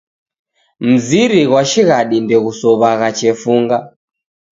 [0.89, 3.77] Mziri ghwa shighadi ndeghusow'agha chefunga.